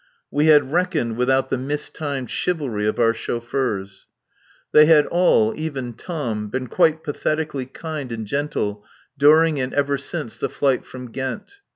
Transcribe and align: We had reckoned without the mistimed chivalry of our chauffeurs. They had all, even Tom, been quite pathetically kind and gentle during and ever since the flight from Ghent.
We 0.31 0.47
had 0.47 0.71
reckoned 0.71 1.15
without 1.15 1.49
the 1.51 1.59
mistimed 1.59 2.31
chivalry 2.31 2.87
of 2.87 2.97
our 2.97 3.13
chauffeurs. 3.13 4.07
They 4.71 4.87
had 4.87 5.05
all, 5.05 5.53
even 5.55 5.93
Tom, 5.93 6.47
been 6.49 6.65
quite 6.65 7.03
pathetically 7.03 7.67
kind 7.67 8.11
and 8.11 8.25
gentle 8.25 8.83
during 9.19 9.59
and 9.61 9.71
ever 9.75 9.99
since 9.99 10.39
the 10.39 10.49
flight 10.49 10.85
from 10.85 11.11
Ghent. 11.11 11.59